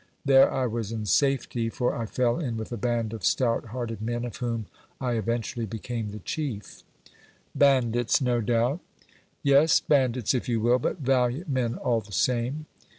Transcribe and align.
There 0.25 0.51
I 0.51 0.65
was 0.65 0.91
in 0.91 1.05
safety, 1.05 1.69
for 1.69 1.93
I 1.95 2.07
fell 2.07 2.39
in 2.39 2.57
with 2.57 2.71
a 2.71 2.75
band 2.75 3.13
of 3.13 3.23
stout 3.23 3.65
hearted 3.65 4.01
men, 4.01 4.25
of 4.25 4.37
whom 4.37 4.65
I 4.99 5.11
eventually 5.13 5.67
became 5.67 6.09
the 6.09 6.17
chief." 6.17 6.81
"Bandits, 7.53 8.19
no 8.19 8.41
doubt!" 8.41 8.79
"Yes, 9.43 9.79
bandits, 9.79 10.33
if 10.33 10.49
you 10.49 10.59
will, 10.59 10.79
but 10.79 10.97
valiant 11.01 11.49
men 11.49 11.75
all 11.75 12.01
the 12.01 12.11
same. 12.13 12.65